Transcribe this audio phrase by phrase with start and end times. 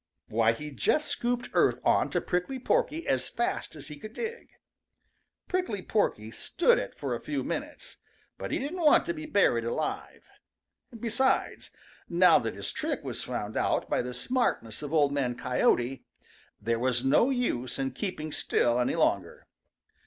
[0.29, 4.49] Why, he just scooped earth on to Prickly Porky as fast as he could dig.
[5.47, 7.97] Prickly Porky stood it for a few minutes,
[8.39, 10.23] but he didn't want to be buried alive.
[10.99, 11.69] Besides,
[12.09, 16.03] now that his trick was found out by the smartness of Old Man Coyote,
[16.59, 19.45] there was no use in keeping still any longer.